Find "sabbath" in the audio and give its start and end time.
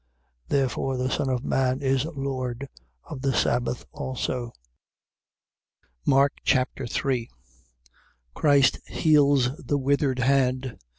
3.33-3.85